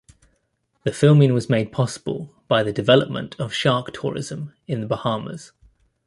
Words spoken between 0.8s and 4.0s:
The filming was made possible by the development of shark